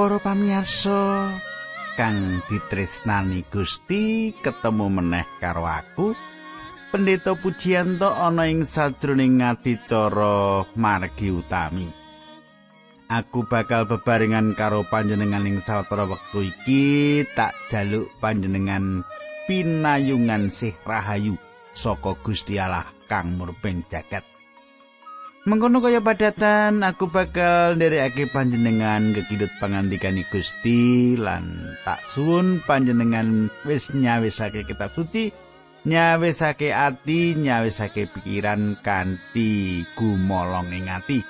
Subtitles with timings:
[0.00, 1.28] Para pamirsa
[1.92, 6.16] kang ditresnani Gusti, ketemu meneh karo aku.
[6.88, 11.84] Pendeta Pujiyanto ana ing sajroning ngadicara margi utami.
[13.12, 19.04] Aku bakal bebarengan karo panjenengan ing sawetara wektu iki tak jaluk panjenengan
[19.44, 21.36] pinayungan sih rahayu
[21.76, 24.39] saka Gusti Allah kang murbeng jagat.
[25.48, 33.88] Mengkono kaya padatan aku bakal nderekake panjenengan kekidut pangandikan Gusti lan tak suwun panjenengan wis
[33.88, 35.32] nyawisake kitab suci
[35.88, 41.24] nyawisake ati nyawisake pikiran kanthi gumolong ing ati.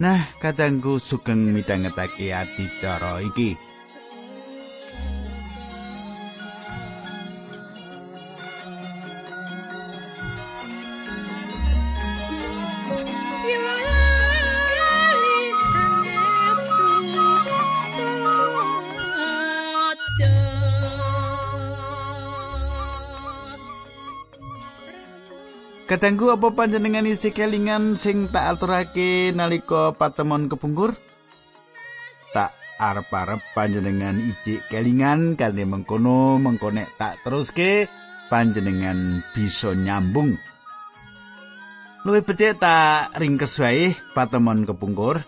[0.00, 3.71] Nah kadangku sugeng midhangetake ati cara iki
[25.92, 30.96] Kadangku apa panjenengan isi kelingan sing tak aturake nalika patemon kepungkur?
[32.32, 32.48] Tak
[32.80, 37.92] arep-arep panjenengan ijik kelingan kanthi mengkono mengkonek tak teruske
[38.32, 40.32] panjenengan bisa nyambung.
[42.08, 45.20] Luwih becik tak ringkes wae patemon kepungkur.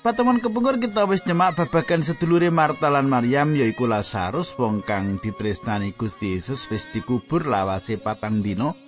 [0.00, 5.92] Patemon kepungkur kita wis nyemak babagan sedulure Marta lan Maryam yaiku Lazarus wong kang ditresnani
[5.92, 8.85] Gusti Yesus wis dikubur lawase patang dina.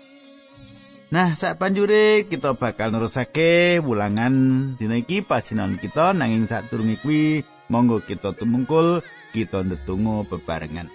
[1.08, 7.48] Nah, sak panjure kita bakal nerusake wulangan dina iki pasinan kita nanging sak turungi kuwi
[7.72, 9.00] monggo kita tumungkul
[9.32, 10.92] kita ndedonga bebarengan.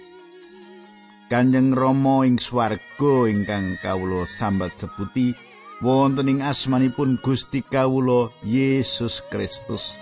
[1.26, 5.34] Kanjeng Rama ing swarga ingkang kawula sambat seputi
[5.82, 9.98] wonten ing asmanipun Gusti kawula Yesus Kristus.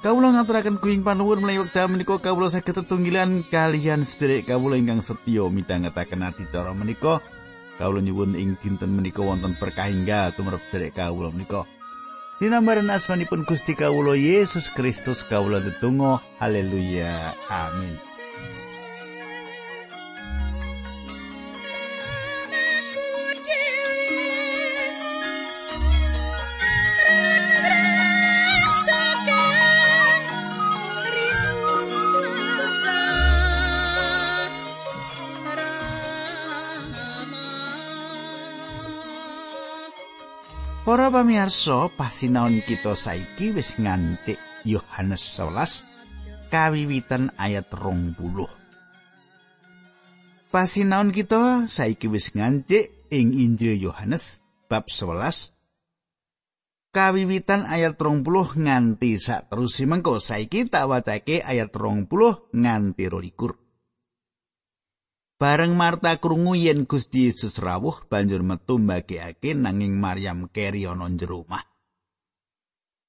[0.00, 5.52] Kawula ngaturaken kuing panuwun menawi wekdal menika kawula saged tetunggilan kalian sedherek kawula ingkang setya
[5.52, 7.20] midhangetaken adicara menika.
[7.76, 11.66] Kawula nyuwun ing dinten menika wonten berkah enggal tumrap derek kawula menika.
[12.38, 18.13] Dinambaran asmanipun Gusti kawula Yesus Kristus kawula tetunggal haleluya amin.
[40.84, 44.36] Para pamirsa, pasinaon kita saiki wis ngancik
[44.68, 45.80] Yohanes 11
[46.52, 48.20] kawiwitan ayat 20.
[50.52, 55.56] Pasinaon kita saiki wis ngancik ing Injil Yohanes bab 11
[56.92, 62.12] kawiwitan ayat 20 nganti sak terus mengko saiki tak wacake ayat 20
[62.52, 63.63] nganti 22.
[65.34, 71.42] Bareng Marta krungu yen Gusti Yesus rawuh banjur metu mbagekake nanging Maryam keri ana jero
[71.42, 71.66] omah.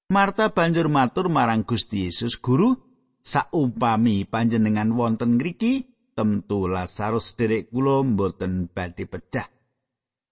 [0.09, 2.73] Marta banjur matur marang Gusti Yesus, "Guru,
[3.21, 5.85] saumpami panjenengan wonten ngriki,
[6.17, 9.45] temtu Lazarus derek kula mboten badhe pecah.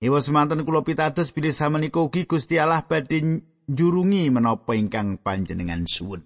[0.01, 3.21] Ewa semanten kula pitados bilih samenika ugi Gusti Allah badhe
[3.69, 6.25] njurungi menapa ingkang panjenengan suwun."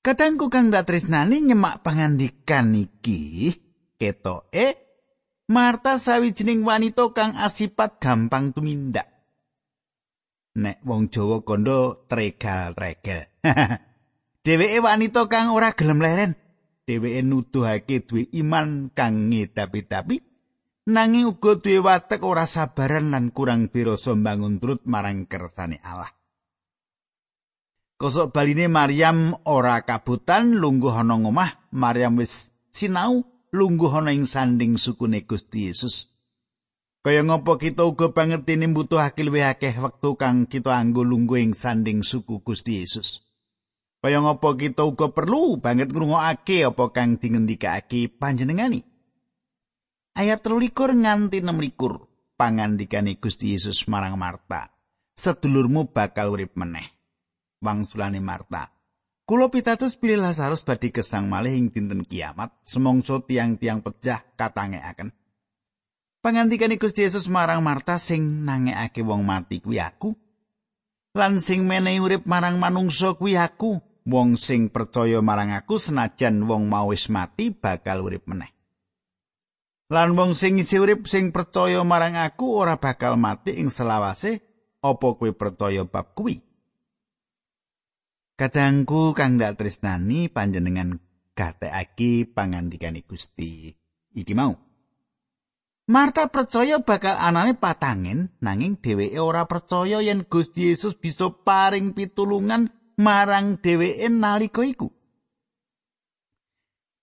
[0.00, 3.52] Kadangku kang tresnani nyemak pangandikan iki,
[4.02, 4.82] ketoke
[5.52, 9.06] Marta sawijining wanita kang asipat gampang tumindak.
[10.58, 13.42] Nek wong Jawa kondo tregal-tregal.
[14.44, 16.32] Dheweke wanita kang ora gelem leren.
[16.88, 20.16] Dheweke nuduhake duwe iman kang ngedapi-dapi
[20.88, 26.10] nanging uga duwe watek ora sabaran lan kurang birasa mbangun turut marang kersane Allah.
[28.00, 34.80] Kosok baline Maryam ora kabutan lungguh ana ngomah, Maryam wis sinau lungguh ana ing sanding
[34.80, 36.08] sukune Gusti Yesus.
[37.04, 42.00] Kaya ngopo kita uga pangertene mbutuhake luwih akeh wektu kang kita anggo lungguh ing sanding
[42.00, 43.20] suku Gusti Yesus.
[44.00, 48.80] Kaya ngopo kita uga perlu banget ngrungokake apa kang dingendikake panjenengani.
[50.16, 54.72] Ayat 13 nganti 16 pangandikane Gusti Yesus marang Marta.
[55.12, 56.88] Sedulurmu bakal urip meneh.
[57.60, 58.71] Wangsulane Marta.
[59.32, 65.08] Kulo pitados pilih Lazarus badhe kesang malih ing dinten kiamat, semongso tiang-tiang pecah katangekaken.
[66.20, 70.12] Pangandikane Gusti Yesus marang Marta sing nangekake wong mati kuwi aku.
[71.16, 73.80] Lan sing menehi urip marang manungsa kuwi aku.
[74.04, 78.52] Wong sing percaya marang aku senajan wong mau wis mati bakal urip meneh.
[79.88, 84.44] Lan wong sing isi urip sing percaya marang aku ora bakal mati ing selawase
[84.84, 86.51] apa kuwi percaya bab kuwi.
[88.32, 90.96] Kadangku kang dak tresnani panjenengan
[91.36, 93.68] gatekake pangandikane Gusti
[94.16, 94.56] iki mau.
[95.92, 102.72] Marta percaya bakal anane patangen nanging dheweke ora percaya yen Gusti Yesus bisa paring pitulungan
[102.96, 104.88] marang dheweke nalika iku.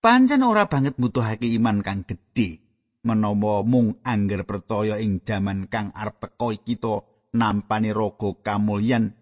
[0.00, 2.64] Pancen ora banget butuhake iman kang gedhe
[3.04, 7.04] menawa mung angger percaya ing jaman kang arep teka kita
[7.36, 9.19] nampani raga kamulyan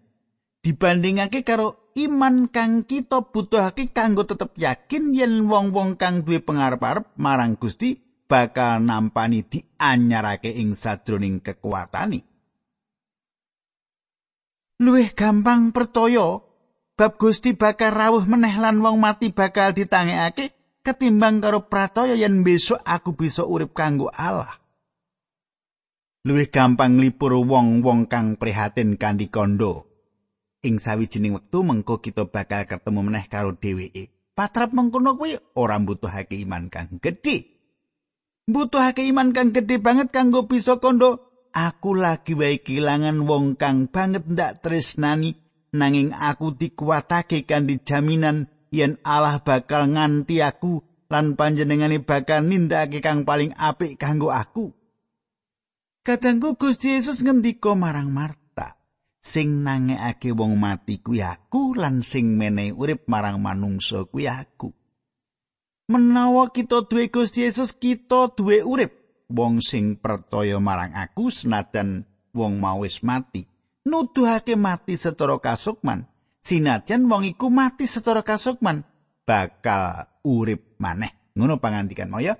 [0.69, 7.57] dibandingake karo iman kang kita butuhake kanggo tetep yakin yen wong-wong kang duwe pengarep-arep marang
[7.57, 7.97] Gusti
[8.29, 12.21] bakal nampani dianyarake ing sadroning kekuatane.
[14.77, 16.37] Luwih gampang percaya
[16.93, 20.53] bab Gusti bakal rawuh meneh lan wong mati bakal ditangekake
[20.85, 24.61] ketimbang karo pracaya yen besok aku bisa urip kanggo Allah.
[26.29, 29.88] Luwih gampang lipur wong-wong kang prihatin kanthi kondo.
[30.59, 34.11] Ing sawijining wektu mengko kita bakal ketemu meneh karo dheweke.
[34.35, 37.47] Patrap mengkono kuwi ora mbutuhake iman kang gedhe.
[38.47, 41.27] Mbutuhake iman kang gedhe banget kanggo bisa kondo.
[41.49, 45.33] Aku lagi wae kelangan wong kang banget ndak tresnani
[45.73, 53.25] nanging aku dikuatake kanthi jaminan yen Allah bakal nganti aku lan panjenengane bakal nindakake kang
[53.25, 54.71] paling apik kanggo aku.
[56.05, 58.38] Kadangku Gusti Yesus ngendika marang Marta,
[59.19, 64.73] sing nangekake wong mati kuwi aku lan sing menehi urip marang manungsa kuwi aku.
[65.89, 68.93] Menawa kita duwe Gusti Yesus, kita duwe urip.
[69.29, 73.45] Wong sing percaya marang aku senajan wong mau wis mati,
[73.85, 76.09] nuduhake mati secara kasukman.
[76.39, 78.87] sinajan wong iku mati secara kasukman
[79.27, 82.33] bakal urip maneh ngono pangandikan moyo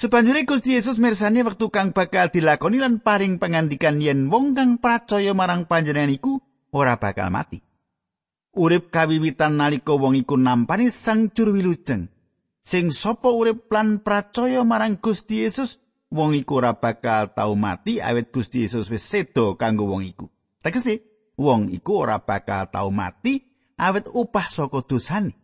[0.00, 5.36] Sebanjure Gusti Yesus mirsani wektu kang bakal dilakoni lan paring pangandikan yen wong kang percaya
[5.36, 6.40] marang panjenengan iku
[6.72, 7.60] ora bakal mati.
[8.56, 12.08] Urip kawiwitan nalika wong iku nampani sang juru wilujeng.
[12.64, 15.76] Sing sapa urip lan percaya marang Gusti Yesus,
[16.08, 20.32] wong iku ora bakal tau mati awet Gusti Yesus wis sedo kanggo wong iku.
[20.64, 21.04] Tegese,
[21.36, 23.36] wong iku ora bakal tau mati
[23.76, 25.36] awet upah saka dosane.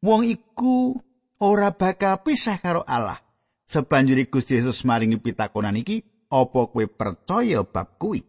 [0.00, 0.96] Wong iku
[1.44, 3.27] ora bakal pisah karo Allah.
[3.68, 6.00] Sebanjuri Gusti Yesus maringi pitakonan iki,
[6.32, 8.24] apa kowe percaya bab kuwi?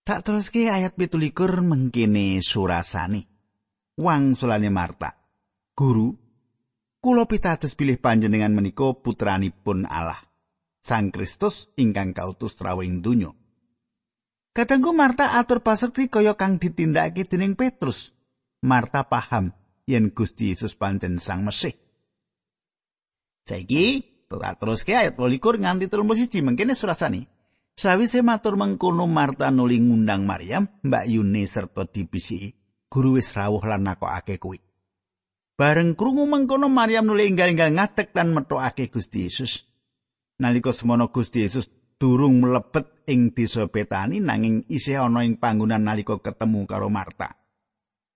[0.00, 1.60] Tak teruske ayat pitulikur
[2.40, 3.28] surasane.
[4.00, 5.12] Wang sulane Marta.
[5.76, 6.16] Guru,
[7.04, 10.18] kula pitados pilih panjenengan menika putranipun Allah.
[10.80, 13.36] Sang Kristus ingkang kautus rawing donya.
[14.56, 18.16] Kadangku Marta atur pasekti kaya kang ditindakake dening Petrus.
[18.64, 19.52] Marta paham
[19.84, 21.81] yen Gusti Yesus pancen Sang Mesih.
[23.42, 27.28] Saiki tak teruske ayat 12 nganti 31 mengkene surasane.
[27.72, 32.52] Sawise matur mengkono Marta nuli ngundang Maryam, Mbak Yune serta dibisi.
[32.92, 34.60] Guru wis rawuh lan nakokake kuwi.
[35.56, 39.64] Bareng krungu mengkono Maryam nuli enggal-enggal ngadeg lan metokake Gusti Yesus.
[40.40, 46.20] Nalika semono Gusti Yesus durung mlebet ing desa Betani nanging isih ana ing panggonan nalika
[46.20, 47.36] ketemu karo Marta.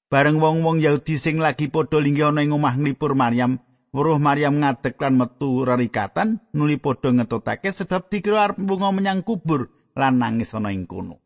[0.06, 3.58] Bareng wong-wong Yahudi sing lagi padha linggih ana ing omah nglipur Maryam,
[3.96, 9.72] weruh Maryam ngadeg lan metu rerikatan nuli padha ngetutake sebab dikira arep bunga menyang kubur
[9.96, 11.24] lan nangis ana ing kono.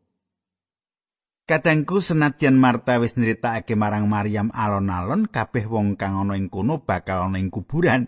[1.50, 7.26] Kadangku senadyan Marta wis nyritakake marang Maryam alon-alon kabeh wong kang ana ing kono bakal
[7.26, 8.06] ana ing kuburan.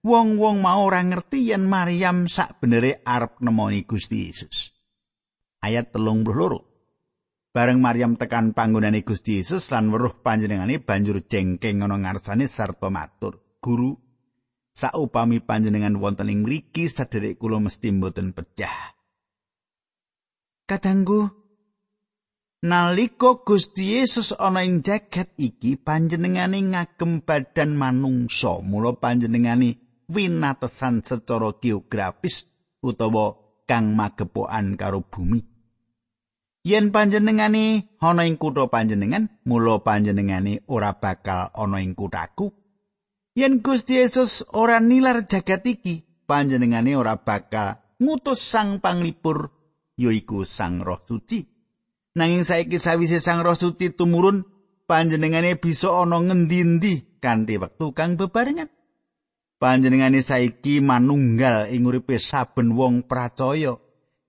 [0.00, 4.72] wong-wong mau ora ngerti yen Maryam sak benere arep nemoni Gusti Yesus.
[5.60, 6.66] Ayat telung loro.
[7.50, 13.42] Bareng Maryam tekan panggonane Gusti Yesus lan weruh panjenengane banjur jengkeng ana ngarsane sarta matur,
[13.60, 13.92] "Guru,
[14.72, 18.96] saupami panjenengan wonten ing mriki sederek kula mesti mboten pecah."
[20.66, 21.40] Kadangku
[22.60, 29.80] Nalika Gusti Yesus ana ing jagat iki panjenengane ngagem badan manungsa mula panjenengane
[30.12, 32.44] winatesan secara geografis
[32.84, 33.32] utawa
[33.64, 35.40] kang magepokan karo bumi.
[36.68, 42.52] Yen panjenengane ana ing kutha panjenengan, mula panjenengane ora bakal ana ing kuthaku.
[43.38, 49.50] Yen Gusti Yesus ora nilar jagat iki, panjenengane ora bakal ngutus sang panglipur
[49.94, 51.44] yaiku Sang Roh Suci.
[52.16, 54.42] Nanging saiki sawise Sang Roh Suci tumurun,
[54.90, 58.66] panjenengane bisa ana ngendi-endi kanthi wektu kang bebarengan.
[59.60, 63.76] panjenengane saiki manunggal ing uripe saben wong percaya.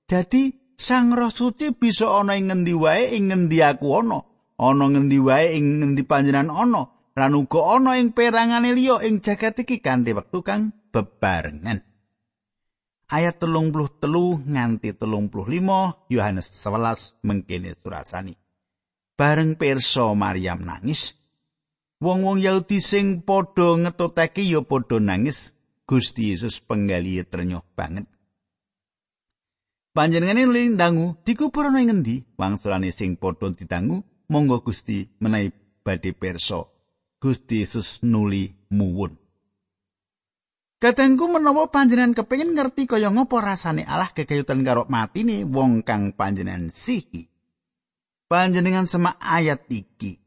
[0.06, 4.20] Dadi Sang Roh Suci bisa ana ing ngendi wae ing ngendi aku ana,
[4.60, 6.84] ana ngendi wae ing ngendi panjenengan ana,
[7.18, 11.84] lan uga ana ing perangane liya ing jagat iki kanthi wektu kang bebarengan.
[13.12, 18.40] Ayat telung puluh telu nganti telung puluh lima Yohanes 11 mengkene surasani.
[19.22, 21.14] bareng pirsa Maryam nangis
[22.02, 25.54] wong-wong Yahudi sing padha ngetutake ya padha nangis
[25.86, 28.10] Gusti Yesus penggali ternyuh banget
[29.94, 35.54] Panjenengane nuli dangu dikubur ngendi wangsulane sing padha didangu monggo Gusti menawi
[35.86, 36.66] badhe pirsa
[37.22, 39.22] Gusti Yesus nuli muwun
[40.82, 46.74] Katengku menawa panjenengan kepengin ngerti kaya ngapa rasane Allah kekayutan karo matine wong kang panjenengan
[46.74, 47.30] sihi.
[48.26, 50.18] Panjenengan semak ayat iki.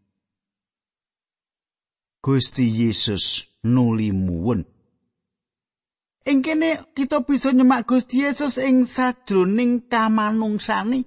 [2.23, 4.63] Gusti Yesus nuli muwun.
[6.23, 11.03] Ing kene kita bisa nyemak Gusti Yesus ing sajroning kamanungsane.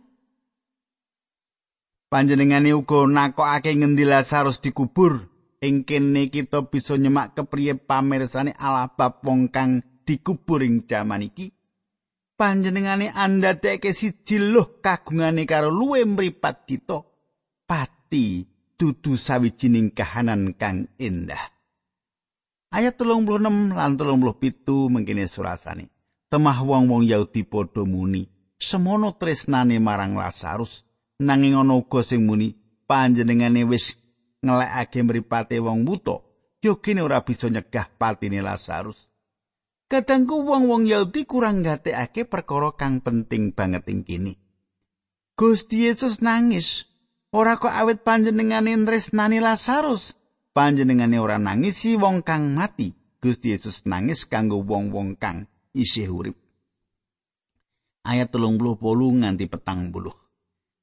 [2.11, 5.36] Panjenengane uga nakokake ngendi Lazarus dikubur.
[5.57, 11.49] Ing kene kita bisa nyemak kepriye pamirsane Allah bab wong kang dikubur ing jaman iki.
[12.37, 17.01] Panjenengane andadeke siji loh kagungane karo luwe mripat kita.
[17.65, 18.45] Pati
[18.77, 21.41] dudu sawijining kahanan kang indah.
[22.69, 25.89] Ayat 36 lan 37 mengkene surasane.
[26.29, 28.27] Temah wong-wong Yahudi padha muni,
[28.59, 30.83] semono tresnane marang Lazarus,
[31.23, 32.51] nanging ana uga sing muni
[32.85, 33.95] panjenengane wis
[34.43, 36.21] ngelekake mripate wong buta,
[36.61, 39.09] yogene ora bisa nyegah patine Lazarus.
[39.87, 44.35] Kadangku wong-wong Yahudi kurang gatekake perkara kang penting banget ing kene.
[45.37, 46.83] Gusti Yesus nangis,
[47.31, 50.11] ora kok awet panjenengane tresnani Lazarus,
[50.51, 52.91] panjenengane ora nangisi wong kang mati.
[53.17, 56.37] Gusti Yesus nangis kanggo wong-wong kang isih urip.
[58.05, 60.13] Ayat telung puluh nganti petang puluh.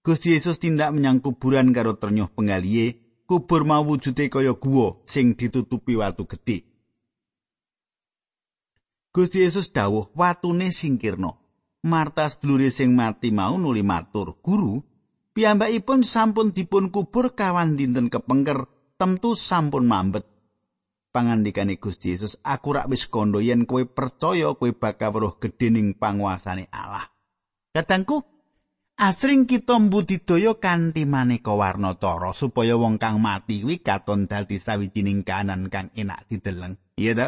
[0.01, 5.97] Gusti Yesus tindak menyang kuburan karo ternyuh penggaliye kubur mau wujude kaya guwa sing ditutupi
[5.97, 6.65] watu gedhe
[9.15, 11.39] Gusti Yesus dawuh watune singkirno
[11.85, 14.81] Marta sedulure sing mati mau nuli matur guru
[15.37, 18.65] piyambakipun sampun dipun kubur kawan dinten kepengker
[18.97, 20.25] temtu sampun mambet.
[21.15, 26.67] Pangandikane Gusti Yesus, aku rak wis kandha yen kowe percaya kowe bakal weruh gedhening panguasane
[26.75, 27.07] Allah.
[27.71, 28.27] Katangku,
[28.99, 35.27] asring kita mbudidaya kanthi maneka warna cara supaya wong kang mati kuwi katon dadi sawijining
[35.27, 36.79] kanan kang enak dideleng.
[36.95, 37.27] Iya ta?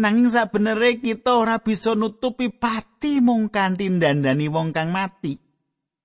[0.00, 5.52] Nanging sabenere kita ora bisa nutupi pati mung kanthi dandani wong kang mati.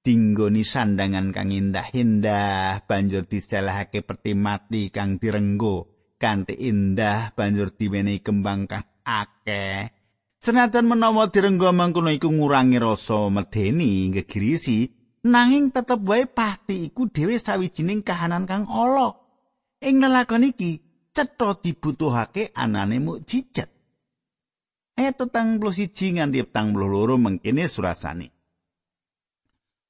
[0.08, 8.72] dinggoni sandangan kang indah-indah banjur diselahake peti mati kang direnggo kanthi indah banjur diwenehi kembang
[8.72, 9.97] kang akeh
[10.38, 14.94] senajan menawa direnggo mangkono iku ngurangi rasa medeni gegirisi
[15.26, 19.18] nanging tetep wae pati iku dhewe sawijining kahanan kang ala.
[19.78, 20.82] Ing lelakon iki
[21.14, 23.70] cetha dibutuhake anane mukjizat
[24.98, 28.34] ayat tetang plus siji nganti petang puluh loro mengkini surasane.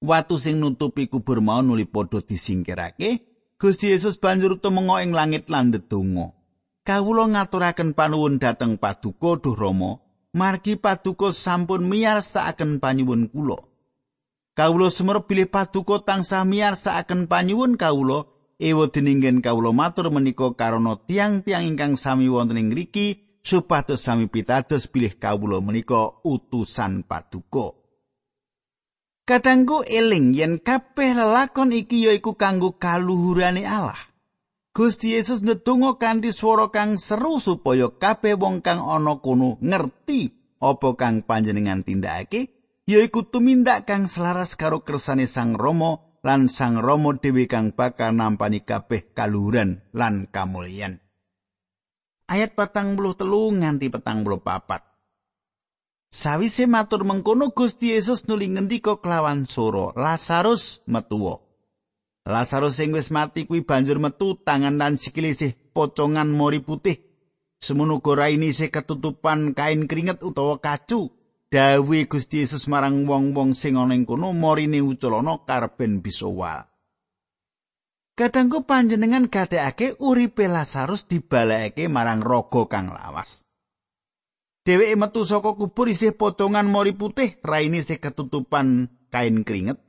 [0.04, 3.24] Watu sing nutupi kubur mau nuli padha disingkirake
[3.58, 6.36] Gusti Yesus banjur tumenga ing langit lan ndedonga.
[6.86, 10.07] Kawula ngaturaken panuwun dhateng paduka duh Rama
[10.38, 13.58] margi paduka sampun miyarsakaken panyuwun kula.
[14.54, 18.30] Kawula sumer bilih paduka tansah miyarsakaken panyuwun kawula.
[18.58, 24.90] Ewa deningen kawula matur menika karana tiang-tiang ingkang sami wonten ing ngriki supados sami pitados
[24.90, 27.78] bilih kawula menika utusan paduka.
[29.28, 34.17] Kadangku eling yen kabeh lelakon iki yaiku kanggo kaluhurane Allah.
[34.78, 40.30] Gusti Yesus ndedonga kanthi swara kang seru supaya kabeh wong kang ana kono ngerti
[40.62, 42.54] apa kang panjenengan tindakake,
[42.86, 48.62] yaiku tumindak kang selaras karo kersane Sang Rama lan Sang Rama dhewe kang bakal nampani
[48.62, 51.02] kabeh kaluhuran lan kamulyan.
[52.30, 54.86] Ayat patang puluh telu nganti petang puluh papat.
[56.14, 61.47] Sawise matur mengkono Gusti Yesus nuli ngendika kelawan soro, Lazarus metuwa.
[62.28, 67.00] Lazarus sing wis mati kuwi banjur metu tangan lan sikile sih pocongan mori putih.
[67.56, 71.08] Semono ini sih ketutupan kain keringet utawa kacu.
[71.48, 76.68] Dawe Gusti Yesus marang wong-wong sing ana ing kono morine uculana karben bisa wal.
[78.20, 83.48] Kadangku panjenengan gadekake uripe Lazarus dibalekake marang raga kang lawas.
[84.68, 89.80] Dheweke metu saka kubur isih potongan mori putih, raine isih ketutupan kain keringet.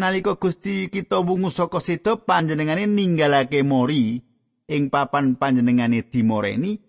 [0.00, 4.16] Nalika Gusti kita wungu saka seda panjenengane ninggalake mori
[4.64, 6.80] ing papan panjenengane dimoreni,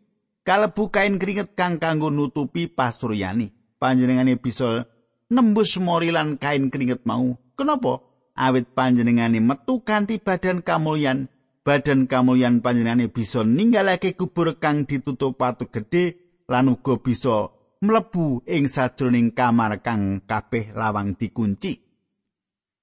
[0.48, 3.52] kalebu kain keringet kang kanggo nutupi pasuryani.
[3.76, 4.88] Panjenengane bisa
[5.28, 7.36] nembus mori lan kain keringet mau.
[7.60, 8.00] Kenapa?
[8.32, 11.28] Awit panjenengane metu kanthi badan kamulyan,
[11.68, 16.16] badan kamulyan panjenengane bisa ninggalake kubur kang ditutup patu gedhe
[16.48, 17.52] lan uga bisa
[17.84, 21.91] mlebu ing sajroning kamar kang kabeh lawang dikunci.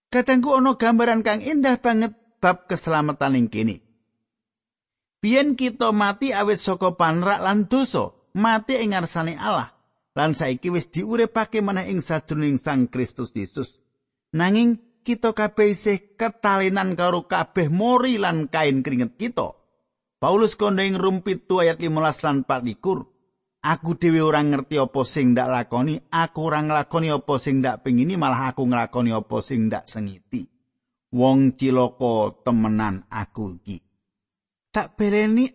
[0.09, 3.77] Kadangku ana gambaran kang indah banget bab keselamatan ing kene.
[5.21, 9.75] Biyen kita mati awit saka panrak lan dosa, mati ing ngarsane Allah.
[10.17, 13.85] Lan saiki wis diuripake maneh ing sajroning Sang Kristus Yesus.
[14.33, 19.55] Nanging kita kabeh isih ketalinan karo kabeh mori lan kain keringet kita.
[20.19, 23.18] Paulus kondo ing rum pitu ayat 15 lan 24.
[23.59, 28.15] Aku dhewe ora ngerti apa sing ndak lakoni, aku ora nglakoni apa sing ndak pengini,
[28.15, 30.47] malah aku nglakoni apa sing ndak sengiti.
[31.11, 33.83] Wong ciloko temenan aku iki.
[34.71, 35.51] Tak beleni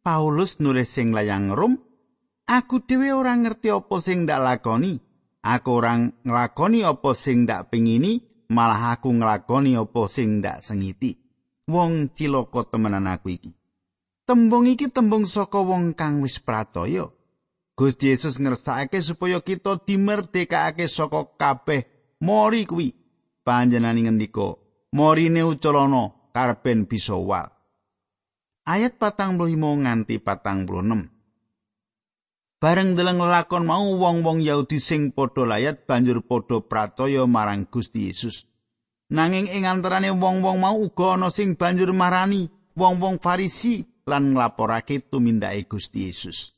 [0.00, 1.76] Paulus nulis sing layang rum,
[2.48, 4.96] aku dhewe ora ngerti apa sing ndak lakoni,
[5.44, 8.16] aku ora nglakoni apa sing ndak pengini,
[8.48, 11.20] malah aku nglakoni apa sing ndak sengiti.
[11.68, 13.52] Wong ciloko temenan aku iki.
[14.24, 17.12] Tembung iki tembung saka wong kang wis pratoya.
[17.72, 21.88] Gusti Yesus ngersakake supaya kita dimerdekake saka kabeh
[22.20, 22.92] mori kuwi.
[23.42, 24.54] Panjenengan ngendika,
[24.94, 27.50] "Morine uculana karben bisa wal."
[28.62, 31.10] Ayat 45 nganti 46.
[32.62, 38.46] Bareng deleng lakon mau wong-wong Yahudi sing padha layat banjur padha pratoya marang Gusti Yesus.
[39.10, 42.46] Nanging ing antarane wong-wong mau uga ana sing banjur marani
[42.78, 46.54] wong-wong Farisi lan nglaporake tumindake Gusti Yesus.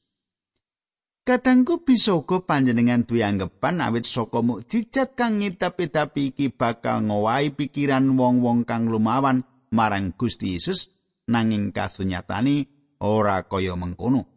[1.25, 8.05] Kadangku bisa uga panjenengan duwe anggapan awit saka mukjizat kang ngidap-idapi iki bakal ngowahi pikiran
[8.13, 9.41] wong-wong kang lumawan
[9.73, 10.93] marang Gusti Yesus
[11.25, 12.69] nanging kasunyatane
[13.01, 14.29] ora kaya mengkono.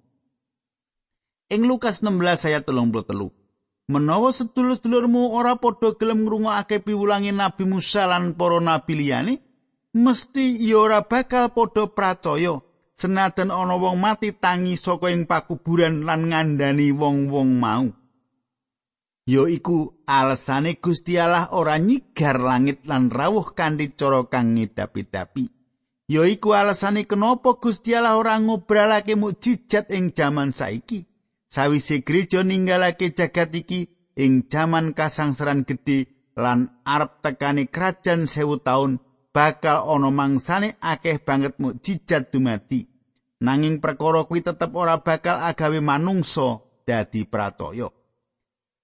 [1.51, 8.35] Ing Lukas 16 ayat 33 Menawa sedulur-sedulurmu ora padha gelem ngrungokake piwulangi Nabi Musa lan
[8.35, 9.43] para nabi liyane,
[9.91, 12.63] mesti ya ora bakal padha pracaya
[12.97, 17.85] senajan ana wong mati tangi saka ing pakuburan lan ngandani wong-wong mau.
[19.27, 19.93] Ya iku
[20.79, 25.45] Gusti Allah ora nyigar langit lan rawuh kanthi cara kang ngidapi-dapi.
[26.07, 31.05] Ya iku alesane kenapa Allah ora ngobralake mukjizat ing jaman saiki.
[31.51, 36.07] Sawise gereja ninggalake jagat iki ing jaman kasangsaran gedhe
[36.39, 39.03] lan arep tekani kerajaan sewu taun
[39.37, 42.89] bakal ana mangsane akeh banget mukjizat dumadi.
[43.45, 47.93] Nanging perkara kuwi tetep ora bakal agawe manungsa dadi pratoya.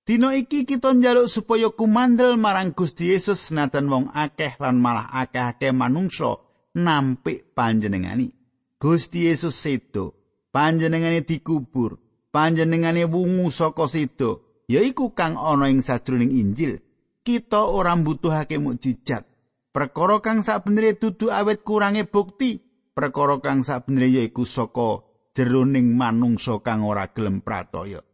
[0.05, 5.73] Dino iki kita njaluk supaya kumandel marang Gusti Yesus senajan wong akeh lan malah akeh-akeh
[5.73, 6.37] manungsa
[6.77, 8.29] nampik panjenengani.
[8.77, 10.13] Gusti Yesus sedo,
[10.53, 11.97] panjenengane dikubur,
[12.29, 16.77] panjenengane wungu saka sedo, yaiku kang ana ing sajroning Injil.
[17.23, 19.32] Kita ora mbutuhake mukjizat.
[19.73, 22.61] Perkara kang sabenere dudu awet kurange bukti,
[22.93, 25.01] perkara kang sabenere yaiku saka
[25.33, 28.05] jeroning manungsa kang ora gelem pratoya.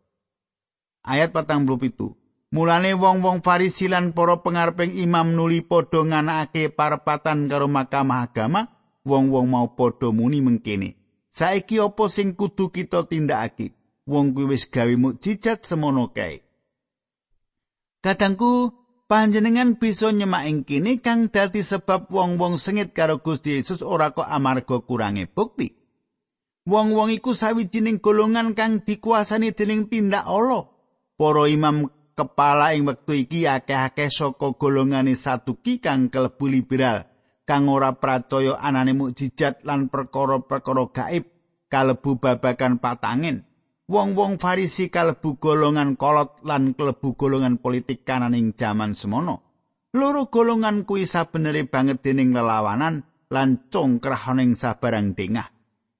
[1.03, 2.15] Ayat 47.
[2.55, 8.61] Mulane wong-wong Farisi lan para pengareping imam nuli padha nganakake parepatan karo Mahkamah Agama,
[9.03, 10.95] wong-wong mau padha muni mengkene.
[11.29, 13.75] Saiki apa sing kudu kita tindakake?
[14.09, 16.41] Wong kuwi wis gawe mukjizat semono kae.
[18.01, 18.73] Kadangku
[19.09, 24.29] panjenengan bisa nyemak ing kene kang dadi sebab wong-wong sengit karo Gusti Yesus ora kok
[24.29, 25.73] amarga kurange bukti.
[26.69, 30.69] Wong-wong iku sawijining golongan kang dikuasani dening tindak Allah.
[31.17, 37.09] Para imam kepala ing wektu iki akeh-akeh saka golongane Saduki kang kelebu liberal,
[37.49, 41.25] kang ora percaya anane mukjizat lan perkara-perkara gaib
[41.67, 43.48] kalebu babagan patangen.
[43.89, 49.49] Wong-wong Farisi kalebu golongan kolot lan kalebu golongan politik kananing jaman semono.
[49.97, 55.49] Loro golongan kuwi sabenere banget dening lelawanan lan congkrahaning sabarang dengah.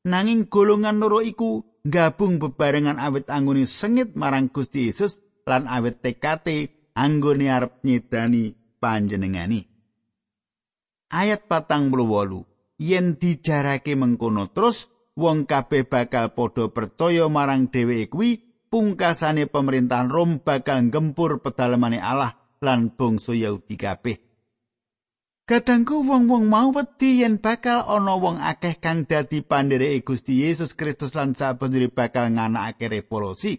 [0.05, 5.17] Nanging golongan loro iku gabung bebarengan awit anggone sengit marang Gusti Yesus
[5.49, 9.65] lan awit tekate anggone arep nyedani panjenengani.
[11.09, 12.45] Ayat patang puluh
[12.77, 18.29] yen dijarake mengkono terus wong kabeh bakal padha percaya marang dheweke kuwi
[18.71, 24.17] pungkasane pemerintahan Rom bakal gempur pedalemane Allah lan bangsa Yahudi kabeh.
[25.49, 31.17] Kadangku wong-wong mau wedi yen bakal ana wong akeh kang dadi pandhereke Gusti Yesus Kristus
[31.17, 33.57] lan sabenere bakal nganakake revolusi.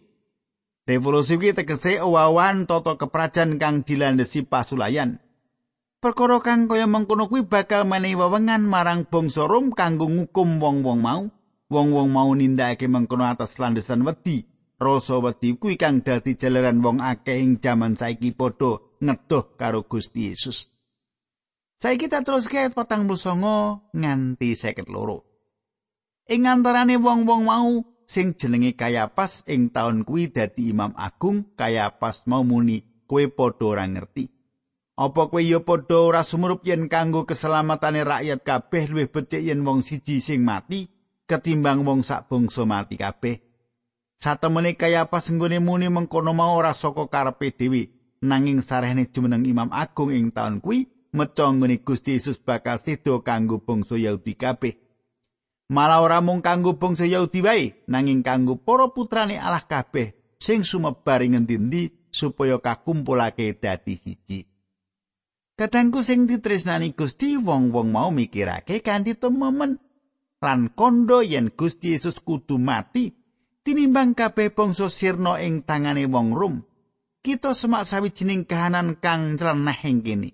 [0.87, 5.19] Revolusi kuwi tegese owawan tata keprajan kang dilandhesi pasulayan.
[5.99, 11.23] Perkara kang kaya mengkono kuwi bakal menehi wewengan marang bangsa Rom kanggo ngukum wong-wong mau.
[11.71, 14.45] Wong-wong mau nindakake mengkono atas landesan wedi.
[14.81, 20.33] Rasa wedi kuwi kang dadi jalaran wong akeh ing jaman saiki padha ngedoh karo Gusti
[20.33, 20.73] Yesus.
[21.81, 25.25] Saiki kita terus ke patang songo nganti seket loro.
[26.33, 32.41] Ing antarane wong-wong mau sing jenenge Kayapas ing taun kuwi dadi Imam Agung Kayapas mau
[32.41, 34.33] muni kowe padha ora ngerti.
[34.97, 39.85] Apa kowe ya padha ora sumrup yen kanggo keselamatane rakyat kabeh luwih becik yen wong
[39.85, 41.00] siji sing mati
[41.31, 43.39] ketimbang wong sak bangsa mati kabeh?
[44.19, 47.95] Satemene kaya apa senggone muni mengkono mau ora saka karepe dhewe,
[48.27, 53.63] nanging sarehne jumeneng Imam Agung ing taun kuwi meca nggone Gusti Yesus bakal sedo kanggo
[53.63, 54.75] bangsa Yahudi kabeh.
[55.71, 61.23] Malah ora mung kanggo bangsa Yahudi wae, nanging kanggo para putrane Allah kabeh sing sumebar
[61.23, 64.51] ing endi supaya kakumpulake dadi siji.
[65.55, 69.77] Kadangku sing ditresnani Gusti wong-wong mau mikirake kanthi tememen
[70.41, 73.13] lan kondo yen Gusti Yesus kudu mati
[73.61, 76.57] tinimbang kabeh bangsa sirna ing tangane wong Rom.
[77.21, 80.31] Kita semak sawijining kahanan kang cleneh ing kene.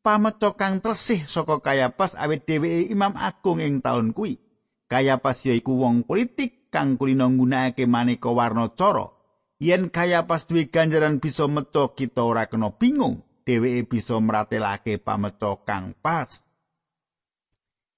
[0.00, 4.40] Pameco kang tresih saka Kayapas awit dheweke Imam Agung ing taun kuwi.
[4.88, 9.12] Kayapas yaiku wong politik kang kulino nggunakake maneka warna cara.
[9.60, 13.22] Yen Kayapas duwe ganjaran bisa meco kita ora kena bingung.
[13.44, 16.42] dheweke bisa mratelake pameca kang pas.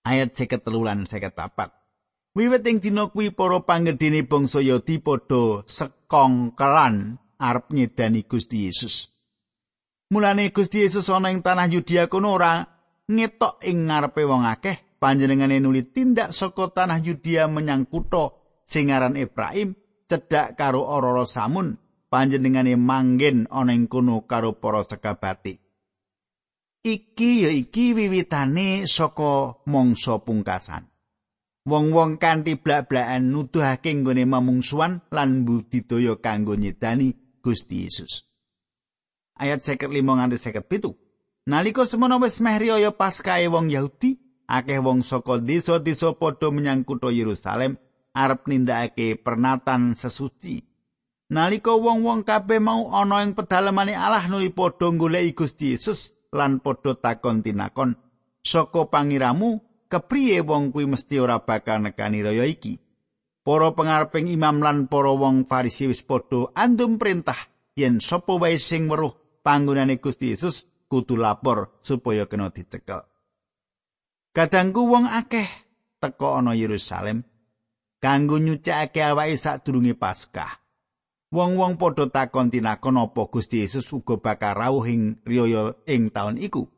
[0.05, 2.37] Ayat 53 lan 54.
[2.37, 9.09] Wiwit ing dina kuwi para panggedene bangsa Yahudi padha sekongkelan arep nyedani Gusti Yesus.
[10.13, 12.61] Mulane Gusti Yesus ana ing tanah Yudea kono ora
[13.09, 18.37] ngetok ing ngarepe wong akeh panjenengane nuli tindak saka tanah Yudea menyang kutha
[18.69, 19.73] sing aran Efraim
[20.05, 21.81] cedhak karo Ororo Samun
[22.13, 25.64] panjenengane manggen ana ing kono karo para sekabati.
[26.85, 30.85] Iki ya iki wiwitane saka mangsa pungkasan.
[31.65, 38.29] Wong-wong kanthi blak-blakan nuduhake nggone mamungsuan lan budidaya kanggo nyedani Gusti Yesus.
[39.41, 41.49] Ayat 55 nganti 57.
[41.49, 47.09] Nalika semono wis meh riyaya Paskae wong Yahudi, akeh wong saka desa-desa padha menyang kutha
[47.09, 47.81] Yerusalem
[48.13, 50.63] arep nindakake pernatan sesuci
[51.35, 56.99] Nalika wong-wong kabeh mau ana ing pedalemane Allah nuli padha goleki Gusti Yesus lan padha
[56.99, 57.95] takon tinakon,
[58.43, 62.83] "Saka pangiramu, kepriye wong kuwi mesti ora bakal nekani raya iki?"
[63.45, 67.39] Para pengareping imam lan para wong Farisi wis padha andum perintah
[67.79, 69.13] yen sapa wae sing weruh
[69.45, 73.05] panggonane Gusti Yesus kudu lapor supaya kena dicekel.
[74.33, 75.47] Kadangku wong akeh
[76.01, 77.23] teka ana Yerusalem
[78.01, 80.64] kanggo nyucikake awake sadurunge Paskah.
[81.35, 86.71] Wong-wong padha takon tinakon apa Gusti Yesus uga bakal rawuh ing riyaya ing taun iku.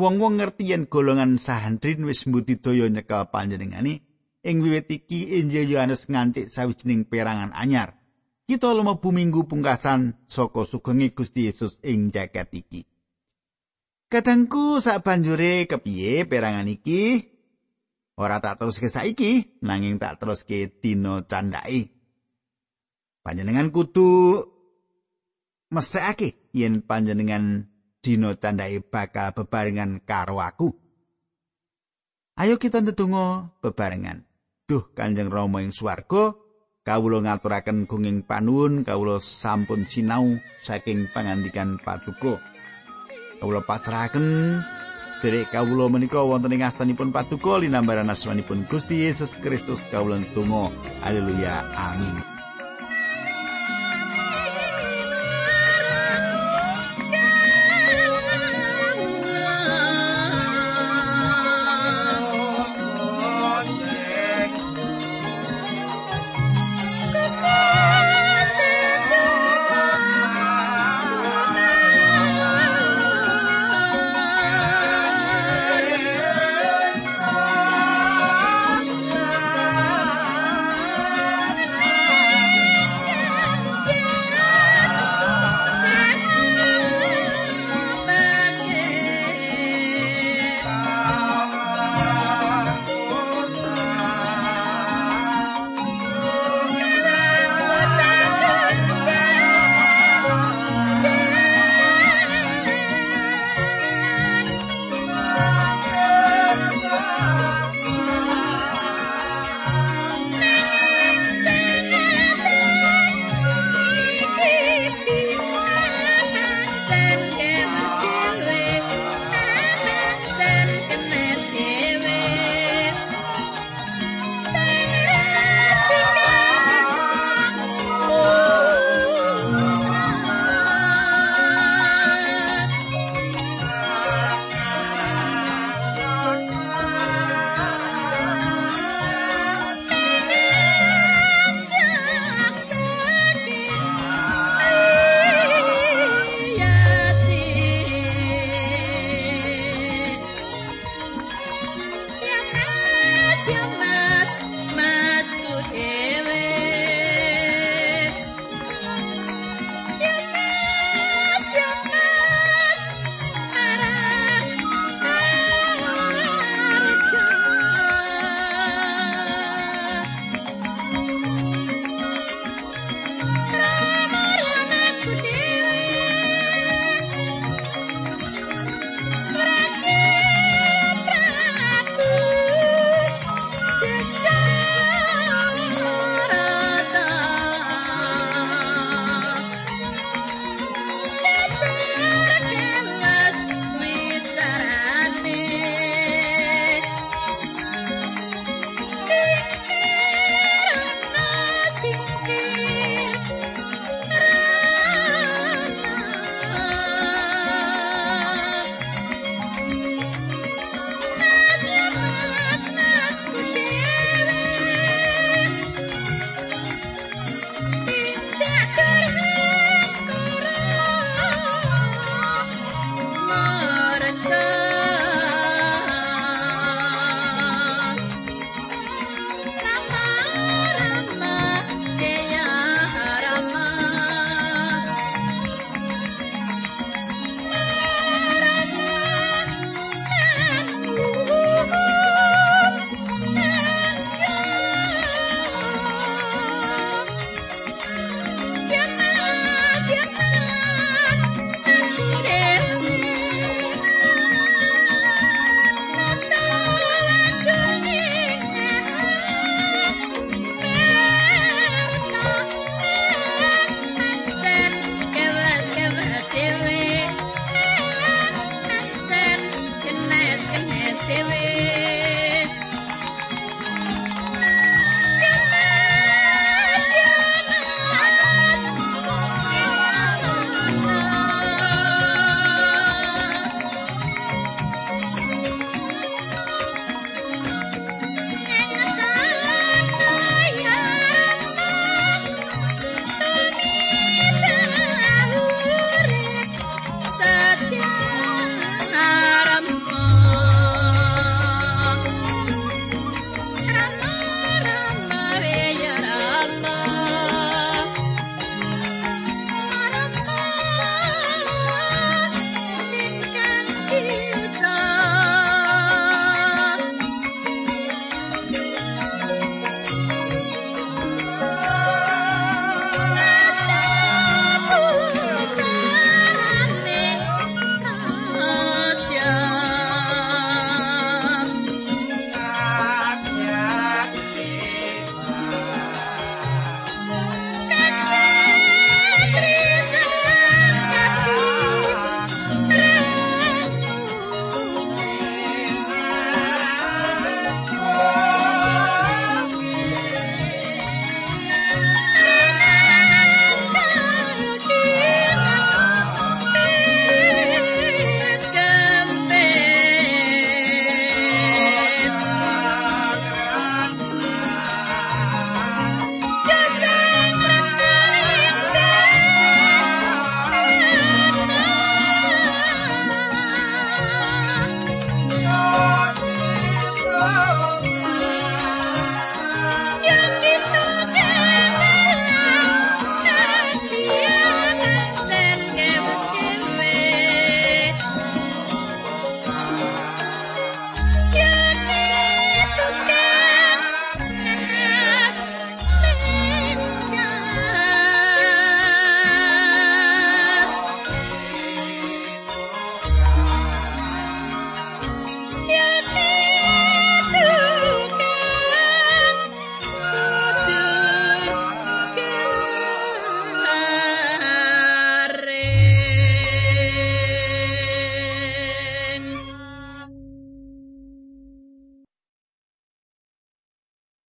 [0.00, 4.00] Wong-wong ngerti yen golongan Sahandrin wis mbudidaya nyekel panjenengane
[4.40, 8.00] ing wiwit iki Injil Yohanes ngancik sawijining perangan anyar.
[8.48, 12.88] Kita lumebu minggu pungkasan saka sugenge Gusti Yesus ing jagat iki.
[14.08, 17.28] Kadangku sak banjure kepiye perangan iki?
[18.16, 22.01] Ora tak terus ke saiki, nanging tak terus ke dina candhake.
[23.22, 24.42] Panjenengan kudu
[25.72, 30.74] mesekake yen panjenengan dina candhake bakal bebarengan karo aku.
[32.36, 34.26] Ayo kita ndedonga bebarengan.
[34.66, 36.34] Duh Kanjeng Rama ing swarga,
[36.82, 42.40] kawula ngaturaken gunging panuwun kawula sampun sinau saking pangandikan Patuko.
[43.38, 44.58] Kawula pasrahaken
[45.20, 50.72] derek kawula menika wonten ing astanipun Patuko linambaran asmanipun Gusti Yesus Kristus kawula ndedonga.
[51.04, 51.62] Haleluya.
[51.76, 52.31] Amin.